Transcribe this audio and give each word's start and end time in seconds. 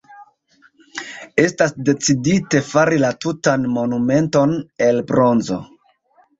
Estas 1.43 1.75
decidite 1.89 2.63
fari 2.71 3.03
la 3.05 3.13
tutan 3.27 3.71
monumenton 3.77 4.59
el 4.91 5.03
bronzo. 5.15 5.63